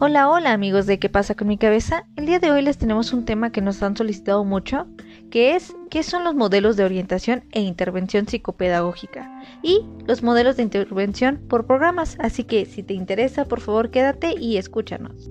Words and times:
Hola, 0.00 0.28
hola 0.28 0.52
amigos 0.52 0.86
de 0.86 0.98
¿Qué 0.98 1.08
pasa 1.08 1.36
con 1.36 1.46
mi 1.46 1.56
cabeza? 1.56 2.04
El 2.16 2.26
día 2.26 2.40
de 2.40 2.50
hoy 2.50 2.62
les 2.62 2.78
tenemos 2.78 3.12
un 3.12 3.24
tema 3.24 3.52
que 3.52 3.60
nos 3.60 3.80
han 3.80 3.96
solicitado 3.96 4.44
mucho, 4.44 4.88
que 5.30 5.54
es 5.54 5.72
¿qué 5.88 6.02
son 6.02 6.24
los 6.24 6.34
modelos 6.34 6.76
de 6.76 6.82
orientación 6.82 7.44
e 7.52 7.60
intervención 7.60 8.26
psicopedagógica? 8.26 9.40
Y 9.62 9.82
los 10.04 10.24
modelos 10.24 10.56
de 10.56 10.64
intervención 10.64 11.40
por 11.48 11.68
programas, 11.68 12.16
así 12.18 12.42
que 12.42 12.66
si 12.66 12.82
te 12.82 12.92
interesa, 12.92 13.44
por 13.44 13.60
favor 13.60 13.92
quédate 13.92 14.34
y 14.36 14.56
escúchanos. 14.56 15.28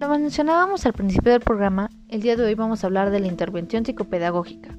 Como 0.00 0.18
mencionábamos 0.18 0.84
al 0.84 0.92
principio 0.92 1.32
del 1.32 1.40
programa, 1.40 1.88
el 2.10 2.20
día 2.20 2.36
de 2.36 2.44
hoy 2.44 2.54
vamos 2.54 2.84
a 2.84 2.88
hablar 2.88 3.10
de 3.10 3.20
la 3.20 3.26
intervención 3.26 3.86
psicopedagógica 3.86 4.76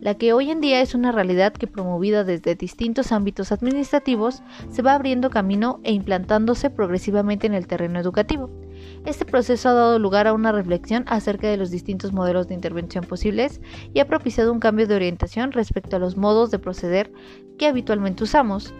la 0.00 0.14
que 0.14 0.32
hoy 0.32 0.50
en 0.50 0.60
día 0.60 0.80
es 0.80 0.94
una 0.94 1.12
realidad 1.12 1.52
que 1.52 1.66
promovida 1.66 2.24
desde 2.24 2.54
distintos 2.54 3.12
ámbitos 3.12 3.52
administrativos 3.52 4.42
se 4.70 4.82
va 4.82 4.94
abriendo 4.94 5.30
camino 5.30 5.80
e 5.82 5.92
implantándose 5.92 6.70
progresivamente 6.70 7.46
en 7.46 7.54
el 7.54 7.66
terreno 7.66 7.98
educativo. 7.98 8.50
Este 9.04 9.24
proceso 9.24 9.68
ha 9.68 9.74
dado 9.74 9.98
lugar 9.98 10.26
a 10.26 10.32
una 10.32 10.52
reflexión 10.52 11.04
acerca 11.06 11.48
de 11.48 11.56
los 11.56 11.70
distintos 11.70 12.12
modelos 12.12 12.48
de 12.48 12.54
intervención 12.54 13.04
posibles 13.04 13.60
y 13.92 14.00
ha 14.00 14.06
propiciado 14.06 14.52
un 14.52 14.60
cambio 14.60 14.86
de 14.86 14.96
orientación 14.96 15.52
respecto 15.52 15.96
a 15.96 15.98
los 15.98 16.16
modos 16.16 16.50
de 16.50 16.58
proceder 16.58 17.12
que 17.58 17.66
habitualmente 17.66 18.24
usamos. 18.24 18.74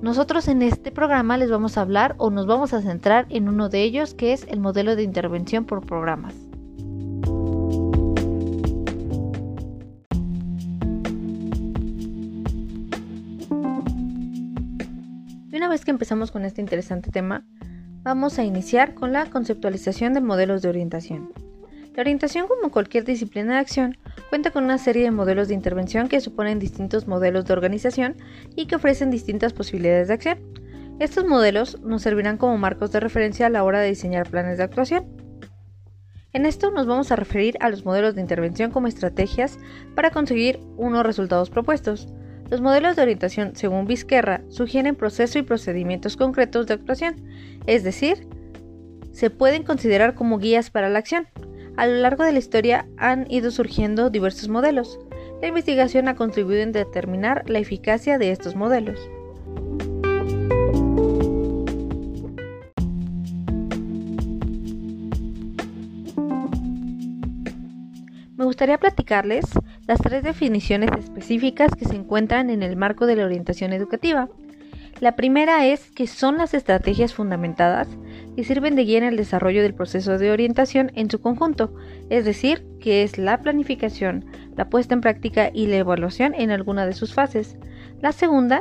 Nosotros 0.00 0.46
en 0.46 0.62
este 0.62 0.92
programa 0.92 1.36
les 1.36 1.50
vamos 1.50 1.76
a 1.76 1.80
hablar 1.80 2.14
o 2.18 2.30
nos 2.30 2.46
vamos 2.46 2.72
a 2.72 2.82
centrar 2.82 3.26
en 3.30 3.48
uno 3.48 3.68
de 3.68 3.82
ellos 3.82 4.14
que 4.14 4.32
es 4.32 4.46
el 4.48 4.60
modelo 4.60 4.94
de 4.94 5.02
intervención 5.02 5.64
por 5.64 5.84
programas. 5.84 6.47
Una 15.58 15.68
vez 15.68 15.84
que 15.84 15.90
empezamos 15.90 16.30
con 16.30 16.44
este 16.44 16.60
interesante 16.60 17.10
tema, 17.10 17.44
vamos 18.04 18.38
a 18.38 18.44
iniciar 18.44 18.94
con 18.94 19.12
la 19.12 19.26
conceptualización 19.26 20.14
de 20.14 20.20
modelos 20.20 20.62
de 20.62 20.68
orientación. 20.68 21.32
La 21.96 22.02
orientación, 22.02 22.46
como 22.46 22.70
cualquier 22.70 23.04
disciplina 23.04 23.54
de 23.54 23.58
acción, 23.58 23.98
cuenta 24.28 24.52
con 24.52 24.62
una 24.62 24.78
serie 24.78 25.02
de 25.02 25.10
modelos 25.10 25.48
de 25.48 25.54
intervención 25.54 26.08
que 26.08 26.20
suponen 26.20 26.60
distintos 26.60 27.08
modelos 27.08 27.44
de 27.44 27.54
organización 27.54 28.14
y 28.54 28.66
que 28.66 28.76
ofrecen 28.76 29.10
distintas 29.10 29.52
posibilidades 29.52 30.06
de 30.06 30.14
acción. 30.14 30.38
Estos 31.00 31.26
modelos 31.26 31.80
nos 31.80 32.02
servirán 32.02 32.36
como 32.36 32.56
marcos 32.56 32.92
de 32.92 33.00
referencia 33.00 33.46
a 33.46 33.50
la 33.50 33.64
hora 33.64 33.80
de 33.80 33.88
diseñar 33.88 34.30
planes 34.30 34.58
de 34.58 34.64
actuación. 34.64 35.06
En 36.32 36.46
esto 36.46 36.70
nos 36.70 36.86
vamos 36.86 37.10
a 37.10 37.16
referir 37.16 37.56
a 37.58 37.68
los 37.68 37.84
modelos 37.84 38.14
de 38.14 38.20
intervención 38.20 38.70
como 38.70 38.86
estrategias 38.86 39.58
para 39.96 40.12
conseguir 40.12 40.60
unos 40.76 41.04
resultados 41.04 41.50
propuestos, 41.50 42.06
los 42.50 42.60
modelos 42.62 42.96
de 42.96 43.02
orientación, 43.02 43.54
según 43.54 43.86
Vizquerra, 43.86 44.40
sugieren 44.48 44.96
proceso 44.96 45.38
y 45.38 45.42
procedimientos 45.42 46.16
concretos 46.16 46.66
de 46.66 46.74
actuación, 46.74 47.16
es 47.66 47.84
decir, 47.84 48.26
se 49.12 49.30
pueden 49.30 49.64
considerar 49.64 50.14
como 50.14 50.38
guías 50.38 50.70
para 50.70 50.88
la 50.88 50.98
acción. 50.98 51.26
A 51.76 51.86
lo 51.86 51.96
largo 51.96 52.24
de 52.24 52.32
la 52.32 52.38
historia 52.38 52.86
han 52.96 53.30
ido 53.30 53.50
surgiendo 53.50 54.10
diversos 54.10 54.48
modelos. 54.48 54.98
La 55.42 55.48
investigación 55.48 56.08
ha 56.08 56.16
contribuido 56.16 56.62
en 56.62 56.72
determinar 56.72 57.48
la 57.48 57.58
eficacia 57.58 58.18
de 58.18 58.30
estos 58.30 58.56
modelos. 58.56 58.98
Me 68.36 68.44
gustaría 68.44 68.78
platicarles 68.78 69.44
las 69.88 70.00
tres 70.00 70.22
definiciones 70.22 70.90
específicas 70.98 71.74
que 71.74 71.86
se 71.86 71.96
encuentran 71.96 72.50
en 72.50 72.62
el 72.62 72.76
marco 72.76 73.06
de 73.06 73.16
la 73.16 73.24
orientación 73.24 73.72
educativa. 73.72 74.28
La 75.00 75.16
primera 75.16 75.64
es 75.66 75.90
que 75.90 76.06
son 76.06 76.36
las 76.36 76.52
estrategias 76.52 77.14
fundamentadas 77.14 77.88
que 78.36 78.44
sirven 78.44 78.76
de 78.76 78.84
guía 78.84 78.98
en 78.98 79.04
el 79.04 79.16
desarrollo 79.16 79.62
del 79.62 79.74
proceso 79.74 80.18
de 80.18 80.30
orientación 80.30 80.92
en 80.94 81.10
su 81.10 81.22
conjunto, 81.22 81.74
es 82.10 82.26
decir, 82.26 82.66
que 82.80 83.02
es 83.02 83.16
la 83.16 83.40
planificación, 83.40 84.26
la 84.56 84.68
puesta 84.68 84.92
en 84.92 85.00
práctica 85.00 85.50
y 85.54 85.68
la 85.68 85.76
evaluación 85.76 86.34
en 86.34 86.50
alguna 86.50 86.84
de 86.84 86.92
sus 86.92 87.14
fases. 87.14 87.56
La 88.02 88.12
segunda 88.12 88.60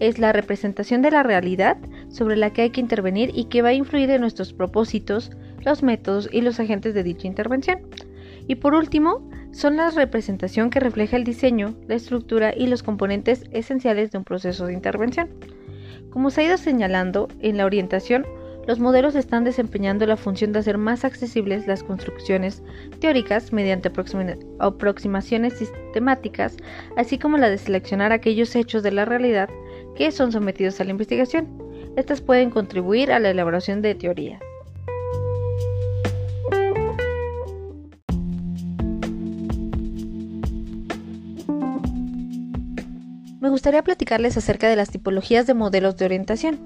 es 0.00 0.18
la 0.18 0.32
representación 0.32 1.00
de 1.00 1.12
la 1.12 1.22
realidad 1.22 1.76
sobre 2.08 2.36
la 2.36 2.52
que 2.52 2.62
hay 2.62 2.70
que 2.70 2.80
intervenir 2.80 3.30
y 3.34 3.44
que 3.44 3.62
va 3.62 3.68
a 3.68 3.74
influir 3.74 4.10
en 4.10 4.20
nuestros 4.20 4.52
propósitos, 4.52 5.30
los 5.64 5.84
métodos 5.84 6.28
y 6.32 6.40
los 6.40 6.58
agentes 6.58 6.92
de 6.92 7.04
dicha 7.04 7.28
intervención. 7.28 7.78
Y 8.48 8.56
por 8.56 8.74
último, 8.74 9.30
son 9.54 9.76
la 9.76 9.90
representación 9.90 10.68
que 10.68 10.80
refleja 10.80 11.16
el 11.16 11.24
diseño, 11.24 11.74
la 11.86 11.94
estructura 11.94 12.52
y 12.54 12.66
los 12.66 12.82
componentes 12.82 13.44
esenciales 13.52 14.10
de 14.10 14.18
un 14.18 14.24
proceso 14.24 14.66
de 14.66 14.74
intervención. 14.74 15.30
Como 16.10 16.30
se 16.30 16.40
ha 16.40 16.44
ido 16.44 16.58
señalando, 16.58 17.28
en 17.40 17.56
la 17.56 17.64
orientación, 17.64 18.26
los 18.66 18.80
modelos 18.80 19.14
están 19.14 19.44
desempeñando 19.44 20.06
la 20.06 20.16
función 20.16 20.52
de 20.52 20.58
hacer 20.58 20.78
más 20.78 21.04
accesibles 21.04 21.66
las 21.66 21.84
construcciones 21.84 22.62
teóricas 22.98 23.52
mediante 23.52 23.92
aproximaciones 24.58 25.52
sistemáticas, 25.54 26.56
así 26.96 27.18
como 27.18 27.36
la 27.36 27.48
de 27.48 27.58
seleccionar 27.58 28.10
aquellos 28.10 28.56
hechos 28.56 28.82
de 28.82 28.90
la 28.90 29.04
realidad 29.04 29.48
que 29.94 30.10
son 30.10 30.32
sometidos 30.32 30.80
a 30.80 30.84
la 30.84 30.90
investigación. 30.90 31.46
Estas 31.96 32.20
pueden 32.20 32.50
contribuir 32.50 33.12
a 33.12 33.20
la 33.20 33.30
elaboración 33.30 33.82
de 33.82 33.94
teorías. 33.94 34.40
Me 43.44 43.50
gustaría 43.50 43.84
platicarles 43.84 44.38
acerca 44.38 44.70
de 44.70 44.76
las 44.76 44.88
tipologías 44.88 45.46
de 45.46 45.52
modelos 45.52 45.98
de 45.98 46.06
orientación. 46.06 46.58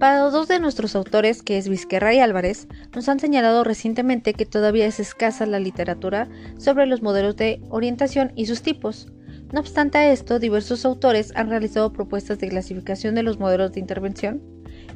Para 0.00 0.18
dos 0.18 0.48
de 0.48 0.58
nuestros 0.58 0.96
autores, 0.96 1.40
que 1.40 1.56
es 1.56 1.68
Vizquerra 1.68 2.12
y 2.12 2.18
Álvarez, 2.18 2.66
nos 2.92 3.08
han 3.08 3.20
señalado 3.20 3.62
recientemente 3.62 4.34
que 4.34 4.44
todavía 4.44 4.86
es 4.86 4.98
escasa 4.98 5.46
la 5.46 5.60
literatura 5.60 6.28
sobre 6.58 6.86
los 6.86 7.00
modelos 7.00 7.36
de 7.36 7.62
orientación 7.70 8.32
y 8.34 8.46
sus 8.46 8.60
tipos. 8.60 9.06
No 9.52 9.60
obstante 9.60 9.98
a 9.98 10.10
esto, 10.10 10.40
diversos 10.40 10.84
autores 10.84 11.32
han 11.36 11.48
realizado 11.48 11.92
propuestas 11.92 12.40
de 12.40 12.48
clasificación 12.48 13.14
de 13.14 13.22
los 13.22 13.38
modelos 13.38 13.70
de 13.70 13.78
intervención 13.78 14.42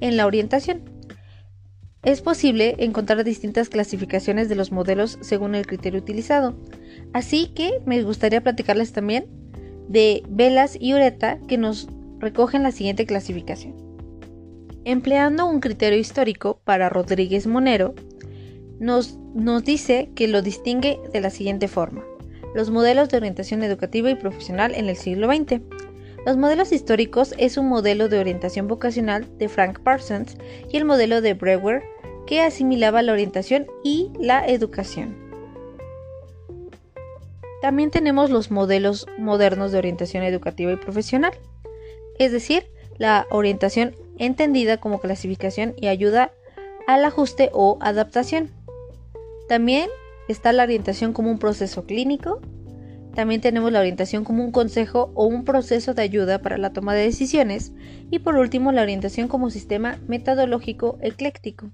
en 0.00 0.16
la 0.16 0.26
orientación. 0.26 0.82
Es 2.02 2.22
posible 2.22 2.74
encontrar 2.80 3.22
distintas 3.22 3.68
clasificaciones 3.68 4.48
de 4.48 4.56
los 4.56 4.72
modelos 4.72 5.16
según 5.20 5.54
el 5.54 5.64
criterio 5.64 6.00
utilizado. 6.00 6.58
Así 7.12 7.52
que 7.54 7.80
me 7.86 8.02
gustaría 8.02 8.42
platicarles 8.42 8.92
también 8.92 9.43
de 9.88 10.22
Velas 10.28 10.76
y 10.80 10.94
Ureta 10.94 11.38
que 11.48 11.58
nos 11.58 11.88
recogen 12.18 12.62
la 12.62 12.72
siguiente 12.72 13.06
clasificación. 13.06 13.74
Empleando 14.84 15.46
un 15.46 15.60
criterio 15.60 15.98
histórico 15.98 16.60
para 16.64 16.88
Rodríguez 16.88 17.46
Monero, 17.46 17.94
nos, 18.78 19.18
nos 19.34 19.64
dice 19.64 20.10
que 20.14 20.28
lo 20.28 20.42
distingue 20.42 20.98
de 21.12 21.20
la 21.20 21.30
siguiente 21.30 21.68
forma. 21.68 22.04
Los 22.54 22.70
modelos 22.70 23.08
de 23.08 23.16
orientación 23.16 23.62
educativa 23.62 24.10
y 24.10 24.14
profesional 24.14 24.74
en 24.74 24.88
el 24.88 24.96
siglo 24.96 25.28
XX. 25.28 25.60
Los 26.26 26.36
modelos 26.36 26.72
históricos 26.72 27.34
es 27.38 27.56
un 27.56 27.68
modelo 27.68 28.08
de 28.08 28.18
orientación 28.18 28.68
vocacional 28.68 29.26
de 29.38 29.48
Frank 29.48 29.80
Parsons 29.80 30.36
y 30.70 30.76
el 30.76 30.84
modelo 30.84 31.20
de 31.20 31.34
Brewer 31.34 31.82
que 32.26 32.40
asimilaba 32.40 33.02
la 33.02 33.12
orientación 33.12 33.66
y 33.82 34.10
la 34.18 34.46
educación. 34.46 35.23
También 37.64 37.90
tenemos 37.90 38.28
los 38.28 38.50
modelos 38.50 39.06
modernos 39.16 39.72
de 39.72 39.78
orientación 39.78 40.22
educativa 40.22 40.70
y 40.70 40.76
profesional, 40.76 41.32
es 42.18 42.30
decir, 42.30 42.66
la 42.98 43.26
orientación 43.30 43.94
entendida 44.18 44.76
como 44.76 45.00
clasificación 45.00 45.72
y 45.78 45.86
ayuda 45.86 46.30
al 46.86 47.06
ajuste 47.06 47.48
o 47.54 47.78
adaptación. 47.80 48.50
También 49.48 49.88
está 50.28 50.52
la 50.52 50.64
orientación 50.64 51.14
como 51.14 51.30
un 51.30 51.38
proceso 51.38 51.86
clínico. 51.86 52.42
También 53.14 53.40
tenemos 53.40 53.72
la 53.72 53.80
orientación 53.80 54.24
como 54.24 54.44
un 54.44 54.52
consejo 54.52 55.10
o 55.14 55.24
un 55.24 55.46
proceso 55.46 55.94
de 55.94 56.02
ayuda 56.02 56.42
para 56.42 56.58
la 56.58 56.74
toma 56.74 56.92
de 56.92 57.04
decisiones. 57.04 57.72
Y 58.10 58.18
por 58.18 58.36
último, 58.36 58.72
la 58.72 58.82
orientación 58.82 59.26
como 59.26 59.48
sistema 59.48 59.98
metodológico 60.06 60.98
ecléctico. 61.00 61.70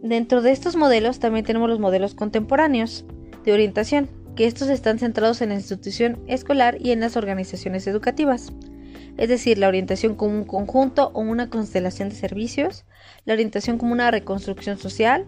Dentro 0.00 0.40
de 0.40 0.52
estos 0.52 0.76
modelos 0.76 1.18
también 1.18 1.44
tenemos 1.44 1.68
los 1.68 1.78
modelos 1.78 2.14
contemporáneos, 2.14 3.04
de 3.44 3.52
orientación, 3.52 4.08
que 4.36 4.46
estos 4.46 4.68
están 4.68 4.98
centrados 4.98 5.40
en 5.42 5.50
la 5.50 5.54
institución 5.54 6.18
escolar 6.26 6.76
y 6.80 6.90
en 6.90 7.00
las 7.00 7.16
organizaciones 7.16 7.86
educativas, 7.86 8.52
es 9.16 9.28
decir, 9.28 9.58
la 9.58 9.68
orientación 9.68 10.16
como 10.16 10.36
un 10.36 10.44
conjunto 10.44 11.10
o 11.14 11.20
una 11.20 11.48
constelación 11.48 12.08
de 12.08 12.16
servicios, 12.16 12.84
la 13.24 13.34
orientación 13.34 13.78
como 13.78 13.92
una 13.92 14.10
reconstrucción 14.10 14.78
social, 14.78 15.26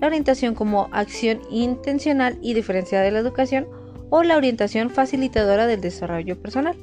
la 0.00 0.06
orientación 0.06 0.54
como 0.54 0.88
acción 0.92 1.40
intencional 1.50 2.38
y 2.40 2.54
diferenciada 2.54 3.04
de 3.04 3.10
la 3.10 3.18
educación 3.18 3.66
o 4.10 4.22
la 4.22 4.36
orientación 4.36 4.90
facilitadora 4.90 5.66
del 5.66 5.80
desarrollo 5.80 6.40
personal. 6.40 6.76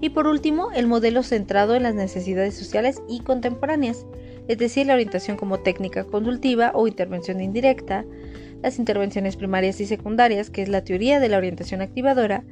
Y 0.00 0.10
por 0.10 0.26
último, 0.26 0.70
el 0.72 0.86
modelo 0.86 1.22
centrado 1.22 1.74
en 1.74 1.84
las 1.84 1.94
necesidades 1.94 2.54
sociales 2.54 3.00
y 3.08 3.20
contemporáneas, 3.20 4.04
es 4.48 4.58
decir, 4.58 4.86
la 4.86 4.94
orientación 4.94 5.36
como 5.36 5.60
técnica 5.60 6.04
consultiva 6.04 6.72
o 6.74 6.86
intervención 6.86 7.40
indirecta, 7.40 8.04
las 8.64 8.78
intervenciones 8.78 9.36
primarias 9.36 9.78
y 9.82 9.84
secundarias, 9.84 10.48
que 10.48 10.62
es 10.62 10.70
la 10.70 10.82
teoría 10.82 11.20
de 11.20 11.28
la 11.28 11.36
orientación 11.36 11.82
activadora, 11.82 12.44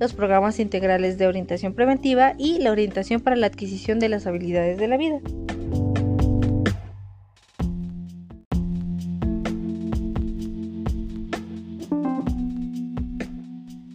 los 0.00 0.14
programas 0.14 0.58
integrales 0.58 1.16
de 1.16 1.28
orientación 1.28 1.74
preventiva 1.74 2.34
y 2.36 2.58
la 2.58 2.72
orientación 2.72 3.20
para 3.20 3.36
la 3.36 3.46
adquisición 3.46 4.00
de 4.00 4.08
las 4.08 4.26
habilidades 4.26 4.78
de 4.78 4.88
la 4.88 4.96
vida. 4.96 5.20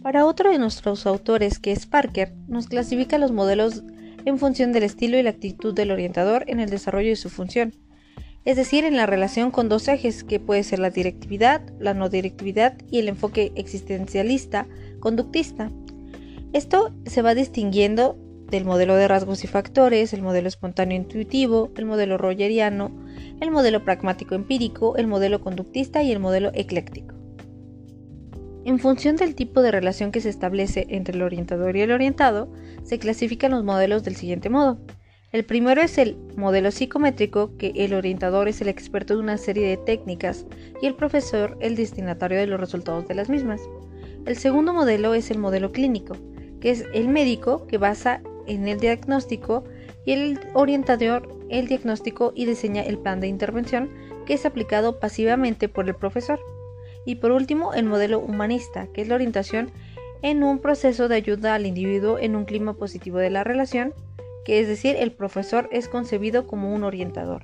Para 0.02 0.24
otro 0.24 0.50
de 0.50 0.58
nuestros 0.58 1.06
autores, 1.06 1.58
que 1.58 1.72
es 1.72 1.84
Parker, 1.84 2.32
nos 2.48 2.68
clasifica 2.68 3.18
los 3.18 3.32
modelos 3.32 3.84
en 4.24 4.38
función 4.38 4.72
del 4.72 4.84
estilo 4.84 5.18
y 5.18 5.22
la 5.22 5.30
actitud 5.30 5.74
del 5.74 5.90
orientador 5.90 6.44
en 6.46 6.58
el 6.58 6.70
desarrollo 6.70 7.10
de 7.10 7.16
su 7.16 7.28
función, 7.28 7.74
es 8.46 8.56
decir, 8.56 8.84
en 8.84 8.96
la 8.96 9.06
relación 9.06 9.50
con 9.50 9.68
dos 9.68 9.88
ejes, 9.88 10.22
que 10.22 10.38
puede 10.38 10.62
ser 10.62 10.78
la 10.78 10.90
directividad, 10.90 11.62
la 11.80 11.94
no 11.94 12.08
directividad 12.08 12.78
y 12.88 13.00
el 13.00 13.08
enfoque 13.08 13.52
existencialista, 13.56 14.68
conductista. 15.00 15.72
Esto 16.52 16.94
se 17.06 17.22
va 17.22 17.34
distinguiendo 17.34 18.16
del 18.48 18.64
modelo 18.64 18.94
de 18.94 19.08
rasgos 19.08 19.42
y 19.42 19.48
factores, 19.48 20.12
el 20.12 20.22
modelo 20.22 20.46
espontáneo 20.46 20.96
intuitivo, 20.96 21.72
el 21.76 21.86
modelo 21.86 22.18
rogeriano, 22.18 22.92
el 23.40 23.50
modelo 23.50 23.84
pragmático 23.84 24.36
empírico, 24.36 24.96
el 24.96 25.08
modelo 25.08 25.40
conductista 25.40 26.04
y 26.04 26.12
el 26.12 26.20
modelo 26.20 26.52
ecléctico. 26.54 27.16
En 28.64 28.78
función 28.78 29.16
del 29.16 29.34
tipo 29.34 29.60
de 29.60 29.72
relación 29.72 30.12
que 30.12 30.20
se 30.20 30.28
establece 30.28 30.86
entre 30.88 31.16
el 31.16 31.22
orientador 31.22 31.76
y 31.76 31.80
el 31.80 31.90
orientado, 31.90 32.52
se 32.84 33.00
clasifican 33.00 33.50
los 33.50 33.64
modelos 33.64 34.04
del 34.04 34.14
siguiente 34.14 34.50
modo. 34.50 34.78
El 35.36 35.44
primero 35.44 35.82
es 35.82 35.98
el 35.98 36.16
modelo 36.34 36.70
psicométrico, 36.70 37.50
que 37.58 37.70
el 37.76 37.92
orientador 37.92 38.48
es 38.48 38.62
el 38.62 38.68
experto 38.68 39.12
de 39.12 39.20
una 39.20 39.36
serie 39.36 39.68
de 39.68 39.76
técnicas 39.76 40.46
y 40.80 40.86
el 40.86 40.94
profesor 40.94 41.58
el 41.60 41.76
destinatario 41.76 42.38
de 42.38 42.46
los 42.46 42.58
resultados 42.58 43.06
de 43.06 43.16
las 43.16 43.28
mismas. 43.28 43.60
El 44.24 44.38
segundo 44.38 44.72
modelo 44.72 45.12
es 45.12 45.30
el 45.30 45.36
modelo 45.36 45.72
clínico, 45.72 46.16
que 46.58 46.70
es 46.70 46.86
el 46.94 47.08
médico 47.08 47.66
que 47.66 47.76
basa 47.76 48.22
en 48.46 48.66
el 48.66 48.80
diagnóstico 48.80 49.64
y 50.06 50.12
el 50.12 50.40
orientador 50.54 51.28
el 51.50 51.68
diagnóstico 51.68 52.32
y 52.34 52.46
diseña 52.46 52.80
el 52.80 52.96
plan 52.96 53.20
de 53.20 53.28
intervención 53.28 53.90
que 54.24 54.32
es 54.32 54.46
aplicado 54.46 55.00
pasivamente 55.00 55.68
por 55.68 55.86
el 55.86 55.96
profesor. 55.96 56.40
Y 57.04 57.16
por 57.16 57.32
último, 57.32 57.74
el 57.74 57.84
modelo 57.84 58.20
humanista, 58.20 58.86
que 58.94 59.02
es 59.02 59.08
la 59.08 59.16
orientación 59.16 59.70
en 60.22 60.42
un 60.42 60.60
proceso 60.60 61.08
de 61.08 61.16
ayuda 61.16 61.54
al 61.54 61.66
individuo 61.66 62.18
en 62.18 62.36
un 62.36 62.46
clima 62.46 62.72
positivo 62.72 63.18
de 63.18 63.28
la 63.28 63.44
relación, 63.44 63.92
que 64.46 64.60
es 64.60 64.68
decir, 64.68 64.94
el 64.96 65.10
profesor 65.10 65.68
es 65.72 65.88
concebido 65.88 66.46
como 66.46 66.72
un 66.72 66.84
orientador. 66.84 67.42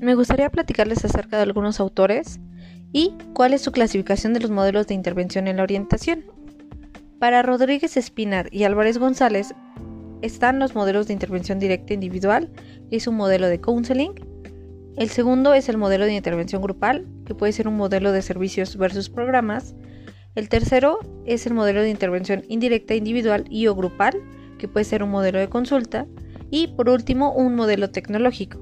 Me 0.00 0.14
gustaría 0.14 0.48
platicarles 0.48 1.04
acerca 1.04 1.36
de 1.36 1.42
algunos 1.42 1.78
autores 1.78 2.40
y 2.90 3.12
cuál 3.34 3.52
es 3.52 3.60
su 3.60 3.70
clasificación 3.70 4.32
de 4.32 4.40
los 4.40 4.50
modelos 4.50 4.86
de 4.86 4.94
intervención 4.94 5.46
en 5.46 5.58
la 5.58 5.64
orientación. 5.64 6.24
Para 7.18 7.42
Rodríguez 7.42 7.98
Espinar 7.98 8.48
y 8.50 8.64
Álvarez 8.64 8.96
González, 8.96 9.52
están 10.22 10.58
los 10.58 10.74
modelos 10.74 11.06
de 11.06 11.12
intervención 11.12 11.58
directa 11.58 11.92
individual, 11.92 12.50
que 12.88 12.96
es 12.96 13.06
un 13.06 13.16
modelo 13.16 13.46
de 13.48 13.60
counseling. 13.60 14.14
El 14.96 15.10
segundo 15.10 15.52
es 15.52 15.68
el 15.68 15.76
modelo 15.76 16.06
de 16.06 16.14
intervención 16.14 16.62
grupal, 16.62 17.06
que 17.26 17.34
puede 17.34 17.52
ser 17.52 17.68
un 17.68 17.76
modelo 17.76 18.12
de 18.12 18.22
servicios 18.22 18.78
versus 18.78 19.10
programas. 19.10 19.74
El 20.34 20.48
tercero 20.48 21.00
es 21.26 21.46
el 21.46 21.52
modelo 21.52 21.82
de 21.82 21.90
intervención 21.90 22.44
indirecta 22.48 22.94
individual 22.94 23.44
y 23.50 23.66
o 23.66 23.74
grupal, 23.74 24.14
que 24.58 24.68
puede 24.68 24.84
ser 24.84 25.02
un 25.02 25.10
modelo 25.10 25.38
de 25.38 25.50
consulta. 25.50 26.06
Y 26.50 26.68
por 26.68 26.88
último, 26.88 27.34
un 27.34 27.54
modelo 27.56 27.90
tecnológico. 27.90 28.58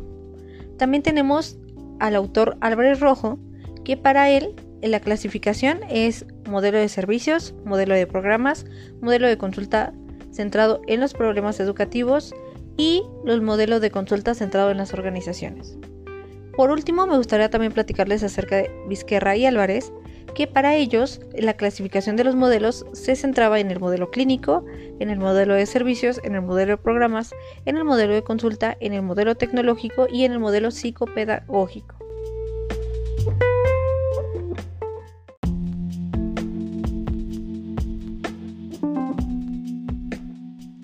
También 0.76 1.04
tenemos 1.04 1.56
al 2.00 2.16
autor 2.16 2.56
Álvarez 2.60 2.98
Rojo, 2.98 3.38
que 3.84 3.96
para 3.96 4.28
él 4.28 4.56
la 4.82 4.98
clasificación 4.98 5.80
es 5.88 6.26
modelo 6.48 6.78
de 6.78 6.88
servicios, 6.88 7.54
modelo 7.64 7.94
de 7.94 8.08
programas, 8.08 8.66
modelo 9.00 9.28
de 9.28 9.38
consulta 9.38 9.94
centrado 10.32 10.82
en 10.88 10.98
los 10.98 11.14
problemas 11.14 11.60
educativos 11.60 12.34
y 12.76 13.04
los 13.24 13.40
modelos 13.40 13.80
de 13.80 13.92
consulta 13.92 14.34
centrado 14.34 14.72
en 14.72 14.78
las 14.78 14.94
organizaciones. 14.94 15.78
Por 16.56 16.70
último, 16.70 17.06
me 17.06 17.16
gustaría 17.16 17.50
también 17.50 17.72
platicarles 17.72 18.22
acerca 18.22 18.56
de 18.56 18.70
Vizquerra 18.88 19.34
y 19.36 19.44
Álvarez, 19.44 19.92
que 20.34 20.46
para 20.46 20.76
ellos 20.76 21.20
la 21.36 21.54
clasificación 21.54 22.16
de 22.16 22.24
los 22.24 22.36
modelos 22.36 22.86
se 22.92 23.16
centraba 23.16 23.58
en 23.58 23.70
el 23.70 23.80
modelo 23.80 24.10
clínico, 24.10 24.64
en 25.00 25.10
el 25.10 25.18
modelo 25.18 25.54
de 25.54 25.66
servicios, 25.66 26.20
en 26.22 26.36
el 26.36 26.42
modelo 26.42 26.72
de 26.72 26.82
programas, 26.82 27.34
en 27.66 27.76
el 27.76 27.84
modelo 27.84 28.14
de 28.14 28.22
consulta, 28.22 28.76
en 28.80 28.92
el 28.92 29.02
modelo 29.02 29.34
tecnológico 29.34 30.06
y 30.08 30.24
en 30.24 30.32
el 30.32 30.38
modelo 30.38 30.70
psicopedagógico. 30.70 31.96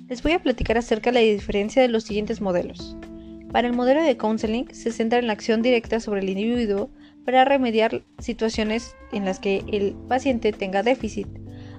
Les 0.09 0.21
voy 0.25 0.33
a 0.33 0.43
platicar 0.43 0.77
acerca 0.77 1.11
de 1.11 1.15
la 1.15 1.21
diferencia 1.21 1.81
de 1.81 1.89
los 1.89 2.03
siguientes 2.03 2.41
modelos. 2.41 2.97
Para 3.53 3.67
el 3.67 3.75
modelo 3.75 4.03
de 4.03 4.17
counseling 4.17 4.67
se 4.73 4.93
centra 4.93 5.19
en 5.19 5.27
la 5.27 5.33
acción 5.33 5.61
directa 5.61 5.99
sobre 5.99 6.21
el 6.21 6.29
individuo 6.29 6.91
para 7.25 7.45
remediar 7.45 8.05
situaciones 8.19 8.95
en 9.13 9.25
las 9.25 9.41
que 9.41 9.65
el 9.73 9.95
paciente 10.09 10.53
tenga 10.53 10.83
déficit. 10.83 11.27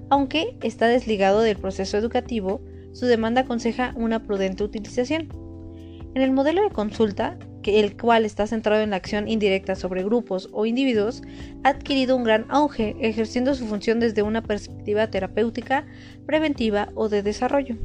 Aunque 0.09 0.57
está 0.62 0.88
desligado 0.88 1.41
del 1.41 1.57
proceso 1.57 1.97
educativo, 1.97 2.62
su 2.91 3.06
demanda 3.06 3.41
aconseja 3.41 3.94
una 3.95 4.23
prudente 4.23 4.65
utilización. 4.65 5.29
En 6.13 6.21
el 6.21 6.31
modelo 6.33 6.62
de 6.62 6.71
consulta, 6.71 7.39
que 7.63 7.79
el 7.79 7.95
cual 7.95 8.25
está 8.25 8.47
centrado 8.47 8.81
en 8.81 8.89
la 8.89 8.97
acción 8.97 9.29
indirecta 9.29 9.75
sobre 9.75 10.03
grupos 10.03 10.50
o 10.51 10.65
individuos, 10.65 11.21
ha 11.63 11.69
adquirido 11.69 12.17
un 12.17 12.25
gran 12.25 12.47
auge, 12.50 12.97
ejerciendo 13.00 13.56
su 13.56 13.65
función 13.65 14.01
desde 14.01 14.24
una 14.24 14.41
perspectiva 14.41 15.09
terapéutica, 15.09 15.85
preventiva 16.25 16.89
o 16.95 17.07
de 17.07 17.24
desarrollo. 17.24 17.77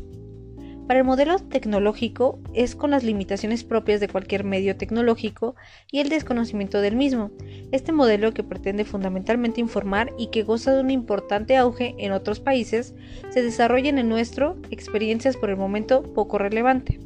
Para 0.86 1.00
el 1.00 1.04
modelo 1.04 1.40
tecnológico 1.40 2.38
es 2.54 2.76
con 2.76 2.92
las 2.92 3.02
limitaciones 3.02 3.64
propias 3.64 3.98
de 3.98 4.06
cualquier 4.06 4.44
medio 4.44 4.76
tecnológico 4.76 5.56
y 5.90 5.98
el 5.98 6.08
desconocimiento 6.08 6.80
del 6.80 6.94
mismo. 6.94 7.32
Este 7.72 7.90
modelo 7.90 8.32
que 8.32 8.44
pretende 8.44 8.84
fundamentalmente 8.84 9.60
informar 9.60 10.12
y 10.16 10.28
que 10.28 10.44
goza 10.44 10.72
de 10.72 10.82
un 10.82 10.92
importante 10.92 11.56
auge 11.56 11.96
en 11.98 12.12
otros 12.12 12.38
países, 12.38 12.94
se 13.30 13.42
desarrolla 13.42 13.88
en 13.88 13.98
el 13.98 14.08
nuestro 14.08 14.58
experiencias 14.70 15.36
por 15.36 15.50
el 15.50 15.56
momento 15.56 16.04
poco 16.14 16.38
relevante. 16.38 17.00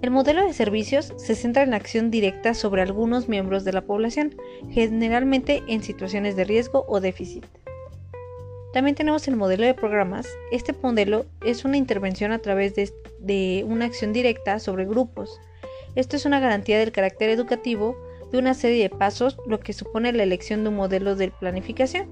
El 0.00 0.10
modelo 0.10 0.42
de 0.46 0.54
servicios 0.54 1.12
se 1.18 1.34
centra 1.34 1.62
en 1.62 1.72
la 1.72 1.76
acción 1.76 2.10
directa 2.10 2.54
sobre 2.54 2.80
algunos 2.80 3.28
miembros 3.28 3.64
de 3.64 3.74
la 3.74 3.82
población, 3.82 4.34
generalmente 4.70 5.62
en 5.68 5.82
situaciones 5.82 6.36
de 6.36 6.44
riesgo 6.44 6.86
o 6.88 7.00
déficit. 7.00 7.44
También 8.72 8.94
tenemos 8.94 9.26
el 9.26 9.36
modelo 9.36 9.64
de 9.64 9.74
programas. 9.74 10.28
Este 10.52 10.72
modelo 10.72 11.26
es 11.44 11.64
una 11.64 11.76
intervención 11.76 12.30
a 12.30 12.38
través 12.38 12.74
de, 12.74 13.64
una 13.66 13.86
acción 13.86 14.12
directa 14.12 14.60
sobre 14.60 14.84
grupos. 14.84 15.40
Esto 15.96 16.16
es 16.16 16.24
una 16.24 16.38
garantía 16.38 16.78
del 16.78 16.92
carácter 16.92 17.30
educativo 17.30 17.96
de 18.30 18.38
una 18.38 18.54
serie 18.54 18.82
de 18.82 18.90
pasos, 18.90 19.38
lo 19.48 19.58
que 19.58 19.72
supone 19.72 20.12
la 20.12 20.22
elección 20.22 20.62
de 20.62 20.68
un 20.68 20.76
modelo 20.76 21.16
de 21.16 21.32
planificación. 21.32 22.08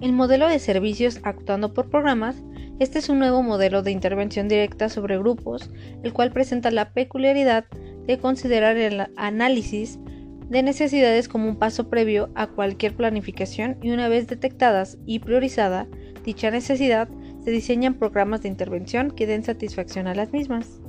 El 0.00 0.12
modelo 0.12 0.48
de 0.48 0.60
servicios 0.60 1.20
actuando 1.24 1.74
por 1.74 1.90
programas, 1.90 2.36
este 2.78 3.00
es 3.00 3.10
un 3.10 3.18
nuevo 3.18 3.42
modelo 3.42 3.82
de 3.82 3.90
intervención 3.90 4.48
directa 4.48 4.88
sobre 4.88 5.18
grupos, 5.18 5.70
el 6.02 6.14
cual 6.14 6.32
presenta 6.32 6.70
la 6.70 6.92
peculiaridad 6.94 7.66
de 8.06 8.18
considerar 8.18 8.78
el 8.78 9.08
análisis 9.16 9.98
de 10.48 10.62
necesidades 10.62 11.28
como 11.28 11.48
un 11.48 11.56
paso 11.56 11.88
previo 11.88 12.30
a 12.34 12.46
cualquier 12.46 12.94
planificación 12.94 13.76
y 13.82 13.90
una 13.90 14.08
vez 14.08 14.26
detectadas 14.26 14.98
y 15.06 15.18
priorizada 15.18 15.86
dicha 16.24 16.50
necesidad, 16.50 17.08
se 17.42 17.50
diseñan 17.50 17.94
programas 17.94 18.42
de 18.42 18.48
intervención 18.48 19.10
que 19.10 19.26
den 19.26 19.44
satisfacción 19.44 20.06
a 20.06 20.14
las 20.14 20.30
mismas. 20.30 20.80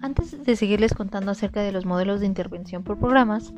Antes 0.00 0.42
de 0.42 0.56
seguirles 0.56 0.94
contando 0.94 1.30
acerca 1.30 1.62
de 1.62 1.70
los 1.70 1.86
modelos 1.86 2.18
de 2.20 2.26
intervención 2.26 2.82
por 2.82 2.98
programas, 2.98 3.52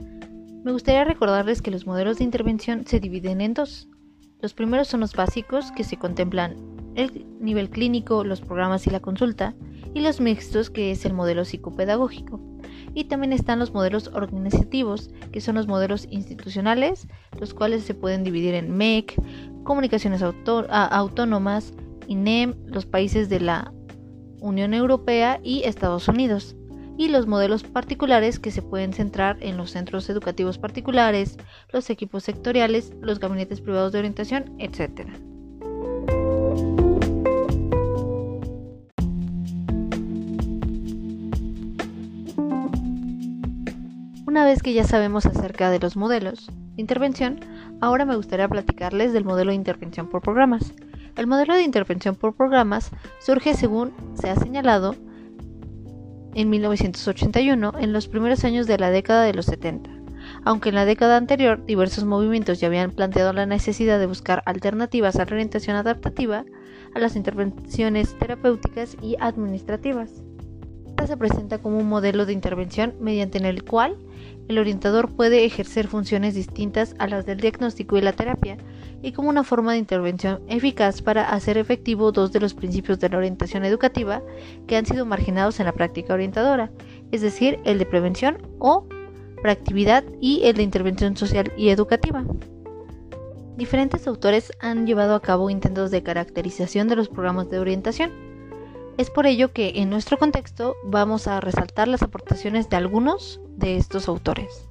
me 0.63 0.73
gustaría 0.73 1.05
recordarles 1.05 1.63
que 1.63 1.71
los 1.71 1.87
modelos 1.87 2.19
de 2.19 2.25
intervención 2.25 2.87
se 2.87 3.01
dividen 3.01 3.41
en 3.41 3.55
dos. 3.55 3.89
Los 4.41 4.53
primeros 4.53 4.89
son 4.89 5.01
los 5.01 5.15
básicos 5.15 5.73
que 5.73 5.85
se 5.85 5.97
contemplan 5.97 6.70
el 6.95 7.27
nivel 7.41 7.71
clínico, 7.71 8.25
los 8.25 8.41
programas 8.41 8.87
y 8.87 8.91
la 8.91 9.01
consulta, 9.01 9.55
y 9.95 10.01
los 10.01 10.21
mixtos, 10.21 10.71
que 10.71 10.91
es 10.91 11.05
el 11.05 11.15
modelo 11.15 11.45
psicopedagógico. 11.45 12.41
Y 12.95 13.05
también 13.05 13.33
están 13.33 13.59
los 13.59 13.73
modelos 13.73 14.11
organizativos, 14.13 15.11
que 15.33 15.41
son 15.41 15.55
los 15.55 15.69
modelos 15.69 16.07
institucionales, 16.11 17.07
los 17.39 17.55
cuales 17.55 17.85
se 17.85 17.95
pueden 17.95 18.25
dividir 18.25 18.55
en 18.55 18.77
MEC, 18.77 19.15
comunicaciones 19.63 20.23
autónomas, 20.23 21.73
INEM, 22.09 22.55
los 22.67 22.87
países 22.87 23.29
de 23.29 23.41
la 23.41 23.73
Unión 24.41 24.75
Europea 24.75 25.41
y 25.43 25.63
Estados 25.65 26.09
Unidos. 26.09 26.57
y 26.99 27.09
los 27.09 27.27
modelos 27.27 27.63
particulares 27.63 28.39
que 28.39 28.51
se 28.51 28.61
pueden 28.61 28.93
centrar 28.93 29.39
en 29.41 29.57
los 29.57 29.71
centros 29.71 30.11
educativos 30.11 30.59
particulares, 30.59 31.39
los 31.73 31.89
equipos 31.89 32.25
sectoriales, 32.25 32.93
los 33.01 33.19
gabinetes 33.19 33.63
privados 33.63 33.93
de 33.93 34.01
orientación, 34.01 34.55
etc. 34.59 35.09
Una 44.31 44.45
vez 44.45 44.63
que 44.63 44.73
ya 44.73 44.85
sabemos 44.85 45.27
acerca 45.27 45.73
de 45.73 45.81
los 45.81 45.97
modelos 45.97 46.47
de 46.77 46.81
intervención, 46.81 47.41
ahora 47.81 48.05
me 48.05 48.15
gustaría 48.15 48.47
platicarles 48.47 49.13
del 49.13 49.25
modelo 49.25 49.51
de 49.51 49.57
intervención 49.57 50.07
por 50.07 50.23
programas. 50.23 50.73
El 51.17 51.27
modelo 51.27 51.57
de 51.57 51.65
intervención 51.65 52.15
por 52.15 52.37
programas 52.37 52.93
surge, 53.19 53.55
según 53.55 53.91
se 54.15 54.31
ha 54.31 54.37
señalado, 54.37 54.95
en 56.37 56.49
1981, 56.49 57.73
en 57.81 57.93
los 57.93 58.07
primeros 58.07 58.45
años 58.45 58.69
de 58.69 58.79
la 58.79 58.93
década 58.93 59.25
de 59.25 59.35
los 59.35 59.47
70. 59.47 59.91
Aunque 60.45 60.69
en 60.69 60.77
la 60.77 60.85
década 60.85 61.17
anterior 61.17 61.67
diversos 61.67 62.05
movimientos 62.05 62.61
ya 62.61 62.69
habían 62.69 62.93
planteado 62.93 63.33
la 63.33 63.47
necesidad 63.47 63.99
de 63.99 64.07
buscar 64.07 64.45
alternativas 64.47 65.17
a 65.17 65.25
la 65.25 65.33
orientación 65.33 65.75
adaptativa, 65.75 66.45
a 66.95 66.99
las 67.01 67.17
intervenciones 67.17 68.17
terapéuticas 68.17 68.97
y 69.03 69.17
administrativas. 69.19 70.23
Esta 70.87 71.09
se 71.09 71.17
presenta 71.17 71.59
como 71.59 71.79
un 71.79 71.89
modelo 71.89 72.27
de 72.27 72.33
intervención 72.33 72.95
mediante 73.01 73.39
el 73.39 73.65
cual 73.65 73.97
el 74.49 74.59
orientador 74.59 75.11
puede 75.11 75.45
ejercer 75.45 75.87
funciones 75.87 76.35
distintas 76.35 76.95
a 76.99 77.07
las 77.07 77.27
del 77.27 77.41
diagnóstico 77.41 77.97
y 77.97 78.01
la 78.01 78.13
terapia, 78.13 78.59
y 79.03 79.13
como 79.13 79.29
una 79.29 79.45
forma 79.45 79.73
de 79.73 79.79
intervención 79.79 80.41
eficaz 80.49 81.03
para 81.03 81.31
hacer 81.31 81.57
efectivo 81.57 82.13
dos 82.13 82.33
de 82.33 82.41
los 82.41 82.55
principios 82.55 82.99
de 83.01 83.09
la 83.09 83.19
orientación 83.19 83.65
educativa 83.65 84.23
que 84.67 84.77
han 84.77 84.87
sido 84.87 85.07
marginados 85.07 85.61
en 85.61 85.67
la 85.67 85.73
práctica 85.73 86.15
orientadora, 86.15 86.71
es 87.13 87.23
decir, 87.23 87.59
el 87.65 87.79
de 87.79 87.87
prevención 87.87 88.39
o 88.59 88.87
proactividad 89.43 90.05
y 90.21 90.43
el 90.45 90.57
de 90.57 90.63
intervención 90.63 91.17
social 91.17 91.53
y 91.57 91.71
educativa. 91.71 92.25
Diferentes 93.57 94.07
autores 94.07 94.53
han 94.61 94.87
llevado 94.87 95.15
a 95.15 95.21
cabo 95.21 95.51
intentos 95.51 95.91
de 95.91 96.03
caracterización 96.03 96.89
de 96.89 96.97
los 96.97 97.09
programas 97.09 97.51
de 97.51 97.59
orientación. 97.59 98.11
Es 98.97 99.11
por 99.11 99.27
ello 99.27 99.53
que 99.53 99.73
en 99.77 99.91
nuestro 99.91 100.19
contexto 100.19 100.77
vamos 100.85 101.27
a 101.27 101.41
resaltar 101.41 101.89
las 101.89 102.03
aportaciones 102.03 102.69
de 102.69 102.77
algunos 102.77 103.41
de 103.61 103.77
estos 103.77 104.09
autores. 104.09 104.67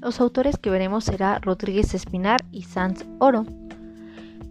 Los 0.00 0.20
autores 0.20 0.56
que 0.56 0.70
veremos 0.70 1.04
será 1.04 1.38
Rodríguez 1.38 1.94
Espinar 1.94 2.40
y 2.50 2.62
Sanz 2.62 3.04
Oro. 3.18 3.46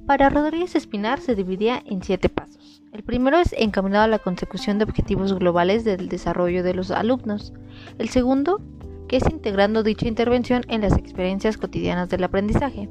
Para 0.05 0.29
Rodríguez 0.29 0.75
Espinar 0.75 1.19
se 1.19 1.35
dividía 1.35 1.81
en 1.85 2.01
siete 2.03 2.29
pasos. 2.29 2.81
El 2.93 3.03
primero 3.03 3.37
es 3.39 3.53
encaminado 3.57 4.05
a 4.05 4.07
la 4.07 4.19
consecución 4.19 4.77
de 4.77 4.85
objetivos 4.85 5.33
globales 5.33 5.83
del 5.83 6.09
desarrollo 6.09 6.63
de 6.63 6.73
los 6.73 6.91
alumnos. 6.91 7.53
El 7.97 8.09
segundo, 8.09 8.61
que 9.07 9.17
es 9.17 9.29
integrando 9.29 9.83
dicha 9.83 10.07
intervención 10.07 10.63
en 10.67 10.81
las 10.81 10.97
experiencias 10.97 11.57
cotidianas 11.57 12.07
del 12.09 12.23
aprendizaje. 12.23 12.87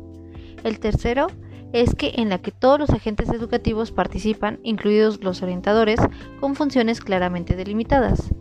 El 0.64 0.80
tercero, 0.80 1.28
es 1.72 1.94
que 1.94 2.12
en 2.16 2.28
la 2.28 2.38
que 2.38 2.52
todos 2.52 2.78
los 2.78 2.90
agentes 2.90 3.28
educativos 3.30 3.92
participan, 3.92 4.60
incluidos 4.62 5.22
los 5.22 5.42
orientadores, 5.42 6.00
con 6.40 6.54
funciones 6.54 7.00
claramente 7.00 7.56
delimitadas. 7.56 8.32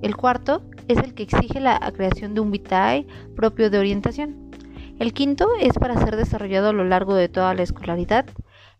El 0.00 0.16
cuarto 0.16 0.62
es 0.88 0.98
el 0.98 1.14
que 1.14 1.24
exige 1.24 1.60
la 1.60 1.78
creación 1.94 2.34
de 2.34 2.40
un 2.40 2.50
vitae 2.50 3.06
propio 3.36 3.68
de 3.68 3.78
orientación. 3.78 4.50
El 4.98 5.12
quinto 5.12 5.50
es 5.60 5.74
para 5.74 6.02
ser 6.02 6.16
desarrollado 6.16 6.70
a 6.70 6.72
lo 6.72 6.84
largo 6.84 7.14
de 7.14 7.28
toda 7.28 7.54
la 7.54 7.62
escolaridad. 7.62 8.26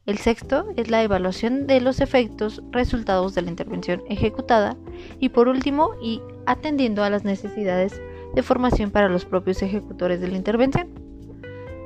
El 0.07 0.17
sexto 0.17 0.67
es 0.77 0.91
la 0.91 1.03
evaluación 1.03 1.67
de 1.67 1.83
los 1.83 2.01
efectos 2.01 2.63
resultados 2.73 3.35
de 3.35 3.43
la 3.43 3.51
intervención 3.51 4.03
ejecutada. 4.09 4.77
Y 5.21 5.29
por 5.29 5.49
último, 5.49 5.91
y 6.03 6.23
atendiendo 6.47 7.05
a 7.05 7.11
las 7.11 7.25
necesidades 7.25 8.01
de 8.35 8.43
formación 8.43 8.91
para 8.91 9.11
los 9.11 9.27
propios 9.27 9.63
ejecutores 9.63 10.21
de 10.21 10.29
la 10.29 10.37
intervención 10.37 11.08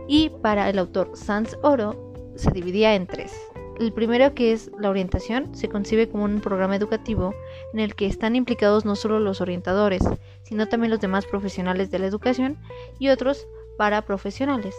y 0.08 0.30
para 0.42 0.68
el 0.68 0.78
autor 0.78 1.10
Sanz 1.14 1.56
Oro 1.62 2.12
se 2.36 2.50
dividía 2.50 2.94
en 2.94 3.06
tres. 3.06 3.32
El 3.78 3.92
primero, 3.92 4.34
que 4.34 4.52
es 4.52 4.70
la 4.78 4.90
orientación, 4.90 5.54
se 5.54 5.68
concibe 5.68 6.08
como 6.08 6.24
un 6.24 6.40
programa 6.40 6.76
educativo 6.76 7.34
en 7.72 7.80
el 7.80 7.94
que 7.94 8.06
están 8.06 8.36
implicados 8.36 8.84
no 8.84 8.96
solo 8.96 9.18
los 9.18 9.40
orientadores, 9.40 10.02
sino 10.42 10.68
también 10.68 10.90
los 10.90 11.00
demás 11.00 11.26
profesionales 11.26 11.90
de 11.90 11.98
la 11.98 12.06
educación 12.06 12.58
y 12.98 13.08
otros 13.08 13.46
paraprofesionales. 13.78 14.76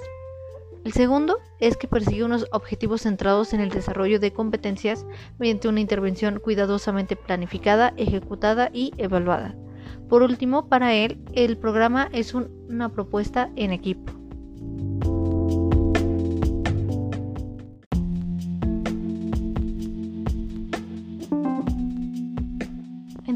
El 0.84 0.92
segundo 0.92 1.40
es 1.60 1.78
que 1.78 1.88
persigue 1.88 2.26
unos 2.26 2.46
objetivos 2.52 3.02
centrados 3.02 3.54
en 3.54 3.62
el 3.62 3.70
desarrollo 3.70 4.20
de 4.20 4.34
competencias 4.34 5.06
mediante 5.40 5.70
una 5.70 5.80
intervención 5.80 6.40
cuidadosamente 6.40 7.16
planificada, 7.16 7.94
ejecutada 7.96 8.70
y 8.74 8.92
evaluada. 8.98 9.56
Por 10.10 10.24
último, 10.24 10.68
para 10.68 10.94
él, 10.94 11.20
el 11.34 11.58
programa 11.58 12.10
es 12.12 12.34
una 12.34 12.90
propuesta 12.90 13.50
en 13.56 13.72
equipo. 13.72 14.23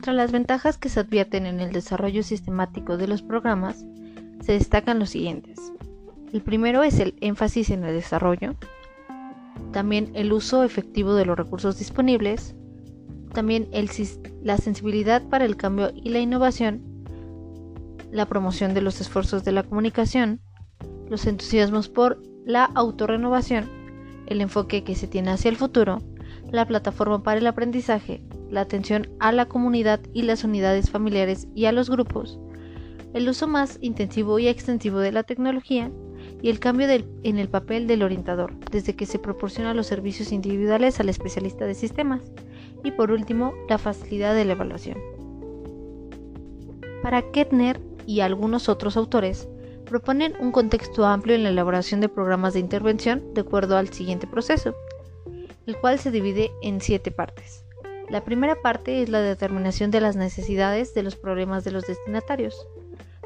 Entre 0.07 0.15
las 0.15 0.31
ventajas 0.31 0.77
que 0.77 0.87
se 0.87 1.01
advierten 1.01 1.45
en 1.45 1.59
el 1.59 1.73
desarrollo 1.73 2.23
sistemático 2.23 2.95
de 2.95 3.09
los 3.09 3.21
programas, 3.21 3.83
se 4.39 4.53
destacan 4.53 4.99
los 4.99 5.09
siguientes. 5.09 5.59
El 6.31 6.41
primero 6.41 6.81
es 6.83 7.01
el 7.01 7.15
énfasis 7.19 7.71
en 7.71 7.83
el 7.83 7.93
desarrollo, 7.93 8.55
también 9.73 10.11
el 10.13 10.31
uso 10.31 10.63
efectivo 10.63 11.13
de 11.13 11.25
los 11.25 11.37
recursos 11.37 11.77
disponibles, 11.77 12.55
también 13.33 13.67
la 14.43 14.55
sensibilidad 14.55 15.23
para 15.27 15.43
el 15.43 15.57
cambio 15.57 15.91
y 15.93 16.07
la 16.07 16.19
innovación, 16.19 16.83
la 18.09 18.27
promoción 18.27 18.73
de 18.73 18.83
los 18.83 19.01
esfuerzos 19.01 19.43
de 19.43 19.51
la 19.51 19.63
comunicación, 19.63 20.39
los 21.09 21.27
entusiasmos 21.27 21.89
por 21.89 22.23
la 22.45 22.63
autorrenovación, 22.63 23.69
el 24.27 24.39
enfoque 24.39 24.85
que 24.85 24.95
se 24.95 25.09
tiene 25.09 25.31
hacia 25.31 25.49
el 25.49 25.57
futuro, 25.57 26.01
la 26.49 26.65
plataforma 26.65 27.23
para 27.23 27.39
el 27.41 27.47
aprendizaje, 27.47 28.23
la 28.49 28.61
atención 28.61 29.09
a 29.19 29.31
la 29.31 29.47
comunidad 29.47 29.99
y 30.13 30.23
las 30.23 30.43
unidades 30.43 30.89
familiares 30.89 31.47
y 31.55 31.65
a 31.65 31.71
los 31.71 31.89
grupos, 31.89 32.39
el 33.13 33.27
uso 33.29 33.47
más 33.47 33.77
intensivo 33.81 34.39
y 34.39 34.47
extensivo 34.47 34.99
de 34.99 35.11
la 35.11 35.23
tecnología 35.23 35.91
y 36.41 36.49
el 36.49 36.59
cambio 36.59 36.87
en 37.23 37.39
el 37.39 37.49
papel 37.49 37.87
del 37.87 38.03
orientador, 38.03 38.53
desde 38.71 38.95
que 38.95 39.05
se 39.05 39.19
proporciona 39.19 39.73
los 39.73 39.87
servicios 39.87 40.31
individuales 40.31 40.99
al 40.99 41.09
especialista 41.09 41.65
de 41.65 41.73
sistemas, 41.73 42.21
y 42.83 42.91
por 42.91 43.11
último, 43.11 43.53
la 43.69 43.77
facilidad 43.77 44.35
de 44.35 44.45
la 44.45 44.53
evaluación. 44.53 44.97
Para 47.01 47.31
Kettner 47.31 47.79
y 48.05 48.19
algunos 48.19 48.69
otros 48.69 48.97
autores, 48.97 49.47
proponen 49.85 50.33
un 50.39 50.51
contexto 50.51 51.05
amplio 51.05 51.35
en 51.35 51.43
la 51.43 51.49
elaboración 51.49 52.01
de 52.01 52.09
programas 52.09 52.53
de 52.53 52.59
intervención 52.59 53.33
de 53.33 53.41
acuerdo 53.41 53.77
al 53.77 53.89
siguiente 53.89 54.27
proceso, 54.27 54.75
el 55.65 55.77
cual 55.77 55.97
se 55.99 56.11
divide 56.11 56.51
en 56.61 56.81
siete 56.81 57.11
partes. 57.11 57.66
La 58.09 58.23
primera 58.23 58.55
parte 58.61 59.01
es 59.01 59.09
la 59.09 59.19
determinación 59.19 59.91
de 59.91 59.99
las 59.99 60.15
necesidades 60.15 60.93
de 60.93 61.03
los 61.03 61.17
problemas 61.17 61.65
de 61.65 61.71
los 61.71 61.85
destinatarios. 61.85 62.65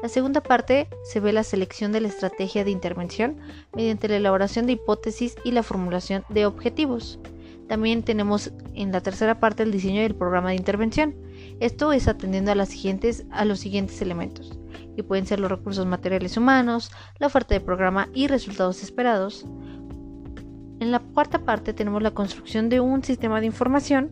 La 0.02 0.08
segunda 0.08 0.42
parte 0.42 0.88
se 1.04 1.20
ve 1.20 1.32
la 1.32 1.44
selección 1.44 1.92
de 1.92 2.00
la 2.00 2.08
estrategia 2.08 2.64
de 2.64 2.72
intervención 2.72 3.36
mediante 3.76 4.08
la 4.08 4.16
elaboración 4.16 4.66
de 4.66 4.72
hipótesis 4.72 5.36
y 5.44 5.52
la 5.52 5.62
formulación 5.62 6.24
de 6.30 6.46
objetivos. 6.46 7.20
También 7.68 8.02
tenemos 8.02 8.50
en 8.74 8.90
la 8.90 9.00
tercera 9.00 9.38
parte 9.38 9.62
el 9.62 9.70
diseño 9.70 10.02
del 10.02 10.16
programa 10.16 10.48
de 10.48 10.56
intervención. 10.56 11.14
Esto 11.60 11.92
es 11.92 12.08
atendiendo 12.08 12.50
a, 12.50 12.56
las 12.56 12.70
siguientes, 12.70 13.24
a 13.30 13.44
los 13.44 13.60
siguientes 13.60 14.02
elementos, 14.02 14.58
que 14.96 15.04
pueden 15.04 15.26
ser 15.26 15.38
los 15.38 15.52
recursos 15.52 15.86
materiales 15.86 16.36
humanos, 16.36 16.90
la 17.20 17.28
oferta 17.28 17.54
de 17.54 17.60
programa 17.60 18.08
y 18.12 18.26
resultados 18.26 18.82
esperados. 18.82 19.46
En 20.80 20.90
la 20.90 20.98
cuarta 20.98 21.44
parte 21.44 21.72
tenemos 21.72 22.02
la 22.02 22.10
construcción 22.10 22.68
de 22.68 22.80
un 22.80 23.04
sistema 23.04 23.38
de 23.38 23.46
información 23.46 24.10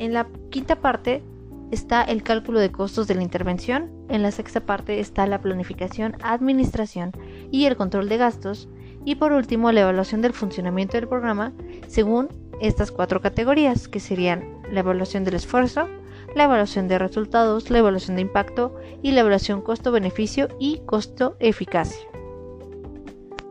en 0.00 0.14
la 0.14 0.26
quinta 0.48 0.80
parte 0.80 1.22
está 1.70 2.02
el 2.02 2.22
cálculo 2.22 2.58
de 2.58 2.72
costos 2.72 3.06
de 3.06 3.14
la 3.14 3.22
intervención, 3.22 3.90
en 4.08 4.22
la 4.22 4.32
sexta 4.32 4.60
parte 4.60 4.98
está 4.98 5.26
la 5.26 5.42
planificación, 5.42 6.16
administración 6.22 7.12
y 7.52 7.66
el 7.66 7.76
control 7.76 8.08
de 8.08 8.16
gastos, 8.16 8.68
y 9.04 9.16
por 9.16 9.32
último 9.32 9.70
la 9.70 9.82
evaluación 9.82 10.22
del 10.22 10.32
funcionamiento 10.32 10.96
del 10.96 11.06
programa 11.06 11.52
según 11.86 12.28
estas 12.62 12.90
cuatro 12.90 13.20
categorías, 13.20 13.88
que 13.88 14.00
serían 14.00 14.62
la 14.72 14.80
evaluación 14.80 15.22
del 15.24 15.34
esfuerzo, 15.34 15.86
la 16.34 16.44
evaluación 16.44 16.88
de 16.88 16.98
resultados, 16.98 17.70
la 17.70 17.78
evaluación 17.78 18.16
de 18.16 18.22
impacto 18.22 18.74
y 19.02 19.12
la 19.12 19.20
evaluación 19.20 19.60
costo-beneficio 19.60 20.48
y 20.58 20.80
costo-eficacia. 20.86 22.06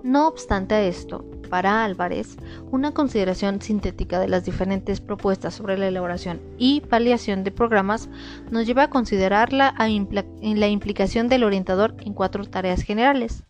No 0.01 0.27
obstante 0.27 0.88
esto, 0.88 1.25
para 1.50 1.84
Álvarez, 1.84 2.38
una 2.72 2.94
consideración 2.94 3.62
sintética 3.62 4.20
de 4.20 4.27
las 4.27 4.46
diferentes 4.46 5.01
propuestas 5.01 5.53
sobre 5.53 5.77
la 5.77 5.88
elaboración 5.88 6.39
y 6.58 6.82
paliación 6.82 7.44
de 7.44 7.51
programas 7.51 8.10
nos 8.51 8.65
lleva 8.65 8.84
a 8.84 8.89
considerar 8.89 9.53
la, 9.53 9.75
la 10.41 10.68
implicación 10.68 11.27
del 11.27 11.44
orientador 11.44 11.96
en 12.00 12.13
cuatro 12.13 12.46
tareas 12.46 12.82
generales, 12.82 13.44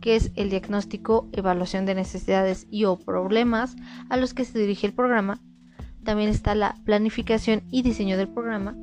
que 0.00 0.16
es 0.16 0.30
el 0.36 0.50
diagnóstico, 0.50 1.28
evaluación 1.32 1.86
de 1.86 1.94
necesidades 1.94 2.66
y 2.70 2.84
o 2.84 2.96
problemas 2.96 3.76
a 4.08 4.16
los 4.16 4.34
que 4.34 4.44
se 4.44 4.58
dirige 4.58 4.86
el 4.86 4.92
programa. 4.92 5.40
También 6.04 6.30
está 6.30 6.54
la 6.54 6.76
planificación 6.84 7.62
y 7.70 7.82
diseño 7.82 8.16
del 8.16 8.28
programa. 8.28 8.76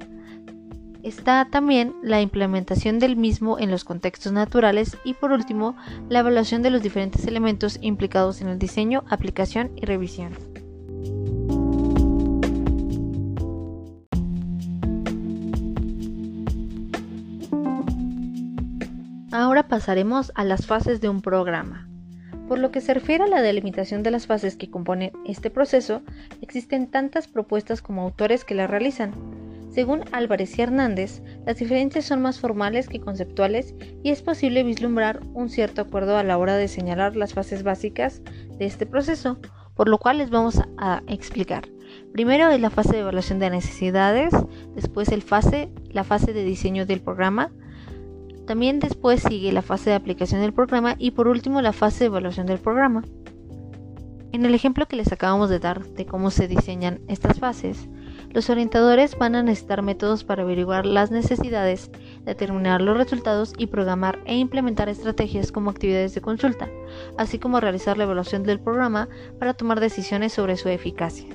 Está 1.04 1.50
también 1.52 1.94
la 2.02 2.22
implementación 2.22 2.98
del 2.98 3.18
mismo 3.18 3.60
en 3.60 3.70
los 3.70 3.84
contextos 3.84 4.32
naturales 4.32 4.98
y 5.04 5.14
por 5.14 5.34
último 5.34 5.76
la 6.08 6.20
evaluación 6.20 6.62
de 6.62 6.70
los 6.70 6.82
diferentes 6.82 7.28
elementos 7.28 7.78
implicados 7.82 8.42
en 8.42 8.48
el 8.48 8.58
diseño, 8.58 9.04
aplicación 9.10 9.72
y 9.76 9.86
revisión. 9.86 10.32
Ahora 19.34 19.68
pasaremos 19.68 20.32
a 20.36 20.46
las 20.46 20.68
fases 20.68 21.02
de 21.02 21.10
un 21.10 21.22
programa. 21.22 21.90
Por 22.48 22.60
lo 22.60 22.72
que 22.72 22.80
se 22.80 22.94
refiere 22.94 23.26
a 23.26 23.28
la 23.28 23.42
delimitación 23.42 24.04
de 24.04 24.12
las 24.12 24.26
fases 24.26 24.56
que 24.56 24.70
componen 24.70 25.12
este 25.26 25.50
proceso, 25.50 26.02
existen 26.42 26.88
tantas 26.88 27.28
propuestas 27.28 27.82
como 27.82 28.04
autores 28.04 28.46
que 28.46 28.56
las 28.56 28.70
realizan. 28.70 29.33
Según 29.74 30.04
Álvarez 30.12 30.60
y 30.60 30.62
Hernández, 30.62 31.24
las 31.48 31.58
diferencias 31.58 32.06
son 32.06 32.22
más 32.22 32.40
formales 32.40 32.88
que 32.88 33.00
conceptuales 33.00 33.74
y 34.04 34.12
es 34.12 34.22
posible 34.22 34.62
vislumbrar 34.62 35.22
un 35.34 35.50
cierto 35.50 35.82
acuerdo 35.82 36.16
a 36.16 36.24
la 36.24 36.38
hora 36.38 36.56
de 36.58 36.68
señalar 36.68 37.16
las 37.16 37.34
fases 37.34 37.64
básicas 37.64 38.22
de 38.60 38.66
este 38.66 38.86
proceso, 38.86 39.40
por 39.74 39.90
lo 39.90 39.98
cual 39.98 40.20
les 40.20 40.30
vamos 40.30 40.62
a 40.78 41.02
explicar. 41.08 41.68
Primero 42.12 42.52
es 42.52 42.62
la 42.62 42.70
fase 42.70 42.94
de 42.94 43.00
evaluación 43.00 43.40
de 43.40 43.50
necesidades, 43.50 44.32
después 44.76 45.10
el 45.10 45.24
fase, 45.24 45.72
la 45.90 46.04
fase 46.04 46.34
de 46.34 46.44
diseño 46.44 46.86
del 46.86 47.02
programa, 47.02 47.52
también 48.46 48.80
después 48.80 49.24
sigue 49.24 49.52
la 49.52 49.64
fase 49.64 49.90
de 49.90 49.96
aplicación 49.96 50.42
del 50.42 50.54
programa 50.54 50.96
y 51.00 51.12
por 51.12 51.28
último 51.28 51.64
la 51.64 51.74
fase 51.74 52.02
de 52.02 52.06
evaluación 52.08 52.46
del 52.46 52.60
programa. 52.60 53.04
En 54.34 54.46
el 54.46 54.54
ejemplo 54.54 54.88
que 54.88 54.98
les 54.98 55.12
acabamos 55.12 55.50
de 55.50 55.58
dar 55.58 55.84
de 55.84 56.06
cómo 56.06 56.30
se 56.30 56.48
diseñan 56.48 57.02
estas 57.08 57.40
fases, 57.40 57.88
los 58.34 58.50
orientadores 58.50 59.16
van 59.18 59.36
a 59.36 59.44
necesitar 59.44 59.84
métodos 59.84 60.24
para 60.24 60.42
averiguar 60.42 60.88
las 60.88 61.12
necesidades, 61.12 61.92
determinar 62.26 62.82
los 62.82 62.98
resultados 62.98 63.54
y 63.58 63.68
programar 63.68 64.20
e 64.26 64.36
implementar 64.36 64.90
estrategias 64.90 65.52
como 65.52 65.70
actividades 65.70 66.16
de 66.16 66.22
consulta, 66.22 66.68
así 67.18 67.38
como 67.38 67.60
realizar 67.60 67.98
la 67.98 68.06
evaluación 68.06 68.44
del 68.44 68.60
programa 68.60 69.08
para 69.40 69.54
tomar 69.54 69.80
decisiones 69.80 70.34
sobre 70.34 70.58
su 70.58 70.68
eficacia. 70.70 71.28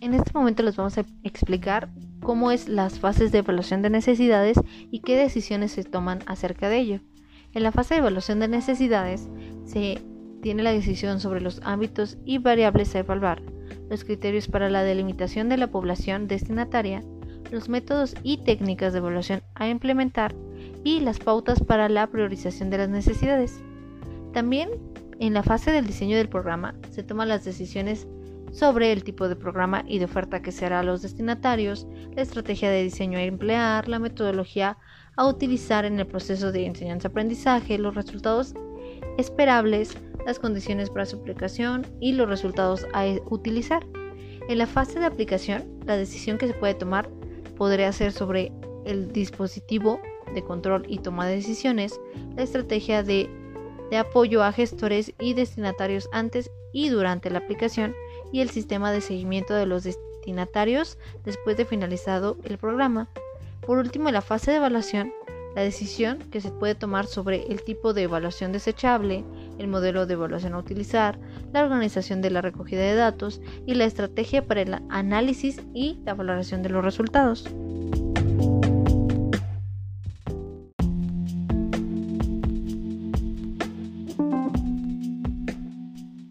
En 0.00 0.14
este 0.14 0.30
momento 0.32 0.62
les 0.62 0.76
vamos 0.76 0.96
a 0.96 1.04
explicar 1.24 1.90
cómo 2.28 2.50
es 2.50 2.68
las 2.68 2.98
fases 2.98 3.32
de 3.32 3.38
evaluación 3.38 3.80
de 3.80 3.88
necesidades 3.88 4.60
y 4.90 5.00
qué 5.00 5.16
decisiones 5.16 5.72
se 5.72 5.82
toman 5.82 6.18
acerca 6.26 6.68
de 6.68 6.76
ello. 6.76 7.00
En 7.54 7.62
la 7.62 7.72
fase 7.72 7.94
de 7.94 8.00
evaluación 8.00 8.38
de 8.38 8.48
necesidades 8.48 9.30
se 9.64 10.02
tiene 10.42 10.62
la 10.62 10.72
decisión 10.72 11.20
sobre 11.20 11.40
los 11.40 11.62
ámbitos 11.64 12.18
y 12.26 12.36
variables 12.36 12.94
a 12.94 12.98
evaluar, 12.98 13.40
los 13.88 14.04
criterios 14.04 14.46
para 14.46 14.68
la 14.68 14.82
delimitación 14.82 15.48
de 15.48 15.56
la 15.56 15.68
población 15.68 16.28
destinataria, 16.28 17.02
los 17.50 17.70
métodos 17.70 18.14
y 18.22 18.44
técnicas 18.44 18.92
de 18.92 18.98
evaluación 18.98 19.40
a 19.54 19.70
implementar 19.70 20.34
y 20.84 21.00
las 21.00 21.20
pautas 21.20 21.60
para 21.60 21.88
la 21.88 22.08
priorización 22.08 22.68
de 22.68 22.76
las 22.76 22.90
necesidades. 22.90 23.62
También 24.34 24.68
en 25.18 25.32
la 25.32 25.42
fase 25.42 25.70
del 25.70 25.86
diseño 25.86 26.18
del 26.18 26.28
programa 26.28 26.74
se 26.90 27.02
toman 27.02 27.28
las 27.28 27.46
decisiones 27.46 28.06
sobre 28.52 28.92
el 28.92 29.04
tipo 29.04 29.28
de 29.28 29.36
programa 29.36 29.84
y 29.86 29.98
de 29.98 30.06
oferta 30.06 30.42
que 30.42 30.52
se 30.52 30.66
hará 30.66 30.80
a 30.80 30.82
los 30.82 31.02
destinatarios, 31.02 31.86
la 32.14 32.22
estrategia 32.22 32.70
de 32.70 32.82
diseño 32.82 33.18
a 33.18 33.22
emplear, 33.22 33.88
la 33.88 33.98
metodología 33.98 34.78
a 35.16 35.26
utilizar 35.26 35.84
en 35.84 35.98
el 35.98 36.06
proceso 36.06 36.52
de 36.52 36.66
enseñanza-aprendizaje, 36.66 37.78
los 37.78 37.94
resultados 37.94 38.54
esperables, 39.18 39.96
las 40.26 40.38
condiciones 40.38 40.90
para 40.90 41.06
su 41.06 41.16
aplicación 41.16 41.86
y 42.00 42.12
los 42.12 42.28
resultados 42.28 42.86
a 42.94 43.04
utilizar. 43.30 43.84
En 44.48 44.58
la 44.58 44.66
fase 44.66 44.98
de 44.98 45.06
aplicación, 45.06 45.64
la 45.84 45.96
decisión 45.96 46.38
que 46.38 46.46
se 46.46 46.54
puede 46.54 46.74
tomar 46.74 47.10
podría 47.56 47.92
ser 47.92 48.12
sobre 48.12 48.52
el 48.84 49.12
dispositivo 49.12 50.00
de 50.32 50.42
control 50.42 50.84
y 50.88 50.98
toma 50.98 51.26
de 51.26 51.36
decisiones, 51.36 52.00
la 52.36 52.42
estrategia 52.42 53.02
de, 53.02 53.28
de 53.90 53.96
apoyo 53.96 54.42
a 54.42 54.52
gestores 54.52 55.12
y 55.18 55.34
destinatarios 55.34 56.08
antes 56.12 56.50
y 56.72 56.88
durante 56.88 57.30
la 57.30 57.38
aplicación, 57.38 57.94
y 58.32 58.40
el 58.40 58.50
sistema 58.50 58.92
de 58.92 59.00
seguimiento 59.00 59.54
de 59.54 59.66
los 59.66 59.84
destinatarios 59.84 60.98
después 61.24 61.56
de 61.56 61.64
finalizado 61.64 62.36
el 62.44 62.58
programa. 62.58 63.08
Por 63.66 63.78
último, 63.78 64.08
en 64.08 64.14
la 64.14 64.22
fase 64.22 64.50
de 64.50 64.58
evaluación, 64.58 65.12
la 65.54 65.62
decisión 65.62 66.18
que 66.30 66.40
se 66.40 66.50
puede 66.50 66.74
tomar 66.74 67.06
sobre 67.06 67.46
el 67.48 67.62
tipo 67.62 67.92
de 67.92 68.02
evaluación 68.02 68.52
desechable, 68.52 69.24
el 69.58 69.68
modelo 69.68 70.06
de 70.06 70.14
evaluación 70.14 70.54
a 70.54 70.58
utilizar, 70.58 71.18
la 71.52 71.64
organización 71.64 72.22
de 72.22 72.30
la 72.30 72.42
recogida 72.42 72.82
de 72.82 72.94
datos 72.94 73.40
y 73.66 73.74
la 73.74 73.84
estrategia 73.84 74.46
para 74.46 74.62
el 74.62 74.76
análisis 74.88 75.60
y 75.74 75.98
la 76.04 76.14
valoración 76.14 76.62
de 76.62 76.68
los 76.68 76.84
resultados. 76.84 77.48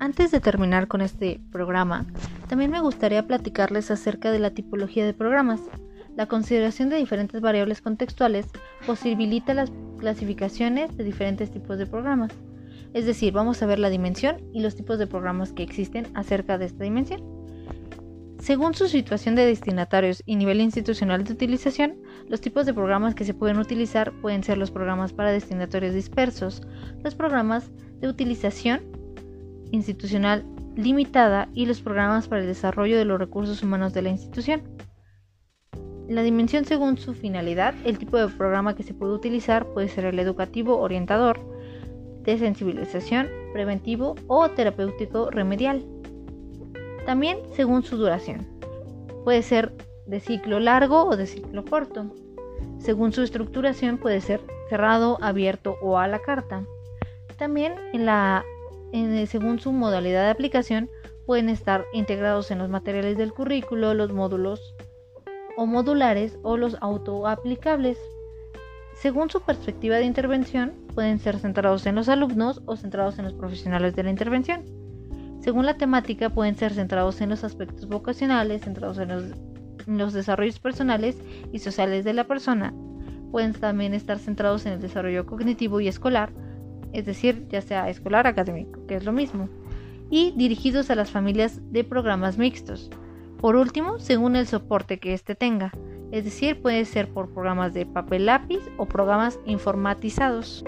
Antes 0.08 0.32
de 0.32 0.40
terminar 0.40 0.88
con 0.88 1.02
este 1.02 1.42
programa, 1.52 2.06
también 2.48 2.72
me 2.72 2.80
gustaría 2.80 3.28
platicarles 3.28 3.92
acerca 3.92 4.32
de 4.32 4.40
la 4.40 4.52
tipología 4.52 5.06
de 5.06 5.14
programas. 5.14 5.60
La 6.16 6.28
consideración 6.28 6.88
de 6.88 6.96
diferentes 6.96 7.42
variables 7.42 7.82
contextuales 7.82 8.46
posibilita 8.86 9.54
las 9.54 9.70
clasificaciones 10.00 10.96
de 10.96 11.04
diferentes 11.04 11.52
tipos 11.52 11.78
de 11.78 11.88
programas. 11.88 12.32
Es 12.94 13.06
decir, 13.06 13.34
vamos 13.34 13.62
a 13.62 13.66
ver 13.66 13.80
la 13.80 13.90
dimensión 13.90 14.38
y 14.54 14.62
los 14.62 14.78
tipos 14.78 14.98
de 14.98 15.08
programas 15.08 15.52
que 15.52 15.64
existen 15.64 16.08
acerca 16.14 16.58
de 16.58 16.68
esta 16.68 16.86
dimensión. 16.86 17.22
Según 18.40 18.76
su 18.76 18.88
situación 18.88 19.36
de 19.36 19.46
destinatarios 19.46 20.24
y 20.26 20.38
nivel 20.38 20.62
institucional 20.62 21.26
de 21.26 21.34
utilización, 21.34 21.96
los 22.30 22.40
tipos 22.40 22.66
de 22.66 22.74
programas 22.74 23.14
que 23.14 23.26
se 23.26 23.34
pueden 23.34 23.60
utilizar 23.60 24.14
pueden 24.22 24.42
ser 24.42 24.58
los 24.58 24.72
programas 24.72 25.12
para 25.12 25.34
destinatarios 25.34 25.94
dispersos, 25.94 26.62
los 27.04 27.14
programas 27.14 27.70
de 28.00 28.08
utilización 28.08 28.97
institucional 29.72 30.46
limitada 30.76 31.50
y 31.54 31.66
los 31.66 31.82
programas 31.82 32.28
para 32.28 32.42
el 32.42 32.48
desarrollo 32.48 32.98
de 32.98 33.06
los 33.06 33.20
recursos 33.20 33.64
humanos 33.64 33.94
de 33.94 34.04
la 34.04 34.10
institución. 34.10 34.62
La 36.08 36.24
dimensión 36.24 36.64
según 36.64 36.98
su 36.98 37.14
finalidad, 37.14 37.74
el 37.84 37.98
tipo 37.98 38.18
de 38.18 38.30
programa 38.30 38.76
que 38.76 38.84
se 38.84 38.94
puede 38.94 39.14
utilizar 39.14 39.66
puede 39.74 39.90
ser 39.90 40.06
el 40.06 40.20
educativo 40.20 40.78
orientador, 40.78 41.40
de 42.22 42.38
sensibilización, 42.38 43.28
preventivo 43.54 44.16
o 44.28 44.50
terapéutico 44.50 45.32
remedial. 45.32 45.84
También 47.06 47.40
según 47.54 47.84
su 47.84 47.98
duración. 47.98 48.46
Puede 49.24 49.42
ser 49.42 49.74
de 50.06 50.20
ciclo 50.20 50.60
largo 50.60 51.06
o 51.06 51.18
de 51.18 51.26
ciclo 51.26 51.66
corto. 51.66 52.14
Según 52.80 53.12
su 53.12 53.22
estructuración 53.22 53.98
puede 53.98 54.22
ser 54.22 54.42
cerrado, 54.70 55.18
abierto 55.22 55.78
o 55.82 55.98
a 55.98 56.08
la 56.08 56.20
carta. 56.20 56.64
También 57.38 57.74
en 57.94 58.06
la 58.06 58.44
según 59.28 59.60
su 59.60 59.72
modalidad 59.72 60.24
de 60.24 60.32
aplicación, 60.32 60.90
pueden 61.26 61.50
estar 61.50 61.86
integrados 61.94 62.52
en 62.52 62.60
los 62.60 62.70
materiales 62.70 63.18
del 63.18 63.34
currículo, 63.34 63.94
los 63.94 64.12
módulos 64.14 64.76
o 65.58 65.66
modulares 65.66 66.38
o 66.44 66.56
los 66.56 66.78
autoaplicables. 66.80 67.98
Según 68.96 69.30
su 69.30 69.42
perspectiva 69.42 69.98
de 69.98 70.06
intervención, 70.06 70.74
pueden 70.96 71.20
ser 71.20 71.38
centrados 71.38 71.86
en 71.86 71.96
los 71.96 72.10
alumnos 72.10 72.62
o 72.66 72.78
centrados 72.78 73.20
en 73.20 73.26
los 73.26 73.34
profesionales 73.34 73.96
de 73.96 74.04
la 74.04 74.10
intervención. 74.10 74.64
Según 75.42 75.66
la 75.66 75.78
temática, 75.78 76.30
pueden 76.30 76.56
ser 76.56 76.74
centrados 76.74 77.22
en 77.22 77.30
los 77.30 77.44
aspectos 77.44 77.88
vocacionales, 77.88 78.64
centrados 78.64 78.98
en 78.98 79.10
los, 79.10 79.24
en 79.86 79.98
los 79.98 80.14
desarrollos 80.14 80.60
personales 80.60 81.18
y 81.52 81.60
sociales 81.60 82.06
de 82.06 82.14
la 82.14 82.26
persona. 82.26 82.74
Pueden 83.32 83.54
también 83.54 83.94
estar 83.94 84.18
centrados 84.18 84.66
en 84.66 84.74
el 84.74 84.82
desarrollo 84.82 85.26
cognitivo 85.26 85.80
y 85.80 85.88
escolar, 85.88 86.32
es 86.94 87.06
decir, 87.06 87.48
ya 87.50 87.62
sea 87.62 87.90
escolar 87.90 88.28
académico, 88.28 88.86
que 88.88 88.96
es 88.96 89.06
lo 89.06 89.12
mismo, 89.12 89.50
y 90.10 90.32
dirigidos 90.36 90.90
a 90.90 90.96
las 90.96 91.12
familias 91.12 91.60
de 91.72 91.84
programas 91.84 92.38
mixtos. 92.38 92.90
Por 93.40 93.56
último, 93.56 94.00
según 94.00 94.36
el 94.36 94.48
soporte 94.48 95.00
que 95.00 95.14
éste 95.14 95.36
tenga, 95.36 95.72
es 96.12 96.24
decir, 96.24 96.62
puede 96.62 96.86
ser 96.86 97.10
por 97.10 97.30
programas 97.34 97.74
de 97.74 97.86
papel 97.86 98.26
lápiz 98.26 98.62
o 98.78 98.86
programas 98.86 99.40
informatizados. 99.46 100.64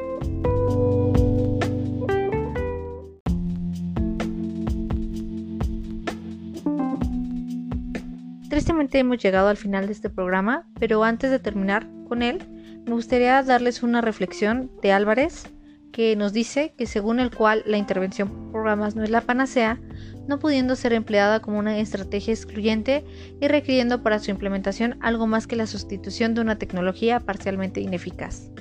Tristemente 8.49 8.99
hemos 8.99 9.19
llegado 9.19 9.47
al 9.47 9.57
final 9.57 9.85
de 9.85 9.93
este 9.93 10.09
programa, 10.09 10.67
pero 10.79 11.03
antes 11.03 11.31
de 11.31 11.39
terminar 11.39 11.87
con 12.07 12.21
él, 12.21 12.39
me 12.85 12.93
gustaría 12.93 13.41
darles 13.43 13.83
una 13.83 14.01
reflexión 14.01 14.69
de 14.81 14.91
Álvarez 14.91 15.45
que 15.91 16.15
nos 16.15 16.33
dice 16.33 16.73
que 16.77 16.85
según 16.85 17.19
el 17.19 17.35
cual 17.35 17.63
la 17.65 17.77
intervención 17.77 18.29
por 18.29 18.51
programas 18.51 18.95
no 18.95 19.03
es 19.03 19.09
la 19.09 19.21
panacea, 19.21 19.79
no 20.27 20.39
pudiendo 20.39 20.75
ser 20.75 20.93
empleada 20.93 21.41
como 21.41 21.59
una 21.59 21.79
estrategia 21.79 22.33
excluyente 22.33 23.03
y 23.41 23.47
requiriendo 23.47 24.03
para 24.03 24.19
su 24.19 24.31
implementación 24.31 24.97
algo 25.01 25.27
más 25.27 25.47
que 25.47 25.55
la 25.55 25.67
sustitución 25.67 26.35
de 26.35 26.41
una 26.41 26.57
tecnología 26.57 27.19
parcialmente 27.19 27.81
ineficaz. 27.81 28.51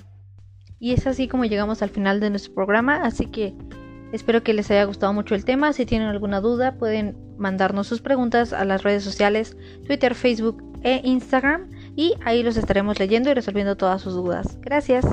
Y 0.80 0.92
es 0.92 1.06
así 1.06 1.28
como 1.28 1.44
llegamos 1.44 1.82
al 1.82 1.90
final 1.90 2.20
de 2.20 2.30
nuestro 2.30 2.54
programa, 2.54 3.02
así 3.02 3.26
que 3.26 3.54
espero 4.12 4.42
que 4.42 4.54
les 4.54 4.70
haya 4.70 4.84
gustado 4.84 5.12
mucho 5.12 5.34
el 5.34 5.44
tema. 5.44 5.72
Si 5.72 5.84
tienen 5.84 6.08
alguna 6.08 6.40
duda 6.40 6.76
pueden 6.76 7.16
mandarnos 7.36 7.86
sus 7.86 8.00
preguntas 8.00 8.52
a 8.52 8.64
las 8.64 8.82
redes 8.82 9.04
sociales, 9.04 9.56
Twitter, 9.86 10.14
Facebook 10.14 10.62
e 10.82 11.00
Instagram 11.04 11.70
y 11.96 12.14
ahí 12.24 12.42
los 12.42 12.56
estaremos 12.56 12.98
leyendo 12.98 13.30
y 13.30 13.34
resolviendo 13.34 13.76
todas 13.76 14.00
sus 14.00 14.14
dudas. 14.14 14.58
Gracias. 14.60 15.04